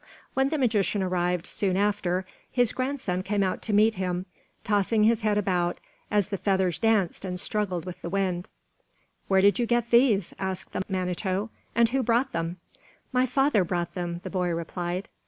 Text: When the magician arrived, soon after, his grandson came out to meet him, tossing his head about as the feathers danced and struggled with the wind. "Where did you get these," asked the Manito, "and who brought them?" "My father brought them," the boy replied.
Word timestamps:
When 0.33 0.49
the 0.49 0.57
magician 0.57 1.03
arrived, 1.03 1.45
soon 1.45 1.77
after, 1.77 2.25
his 2.51 2.71
grandson 2.71 3.21
came 3.21 3.43
out 3.43 3.61
to 3.61 3.71
meet 3.71 3.93
him, 4.01 4.25
tossing 4.63 5.03
his 5.03 5.21
head 5.21 5.37
about 5.37 5.79
as 6.09 6.29
the 6.29 6.39
feathers 6.39 6.79
danced 6.79 7.23
and 7.23 7.39
struggled 7.39 7.85
with 7.85 8.01
the 8.01 8.09
wind. 8.09 8.49
"Where 9.27 9.41
did 9.41 9.59
you 9.59 9.67
get 9.67 9.91
these," 9.91 10.33
asked 10.39 10.71
the 10.73 10.81
Manito, 10.89 11.51
"and 11.75 11.89
who 11.89 12.01
brought 12.01 12.31
them?" 12.31 12.57
"My 13.13 13.27
father 13.27 13.63
brought 13.63 13.93
them," 13.93 14.21
the 14.23 14.31
boy 14.31 14.47
replied. 14.49 15.07